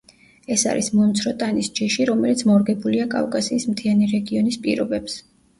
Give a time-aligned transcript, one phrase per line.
[0.53, 5.21] ეს არის მომცრო ტანის ჯიში, რომელიც მორგებულია კავკასიის მთიანი რეგიონის პირობებს.